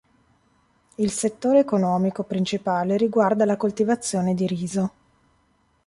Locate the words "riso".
4.47-4.91